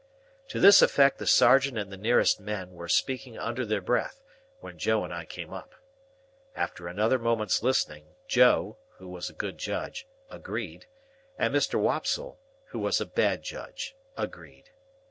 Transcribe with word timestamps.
To 0.47 0.59
this 0.59 0.81
effect 0.81 1.19
the 1.19 1.27
sergeant 1.27 1.77
and 1.77 1.91
the 1.91 1.95
nearest 1.95 2.39
men 2.39 2.71
were 2.71 2.89
speaking 2.89 3.37
under 3.37 3.63
their 3.63 3.81
breath, 3.81 4.19
when 4.59 4.79
Joe 4.79 5.03
and 5.03 5.13
I 5.13 5.25
came 5.25 5.53
up. 5.53 5.75
After 6.55 6.87
another 6.87 7.19
moment's 7.19 7.61
listening, 7.61 8.07
Joe 8.27 8.77
(who 8.97 9.07
was 9.07 9.29
a 9.29 9.33
good 9.33 9.59
judge) 9.59 10.07
agreed, 10.27 10.87
and 11.37 11.53
Mr. 11.53 11.79
Wopsle 11.79 12.39
(who 12.69 12.79
was 12.79 12.99
a 12.99 13.05
bad 13.05 13.43
judge) 13.43 13.95
agreed. 14.17 14.71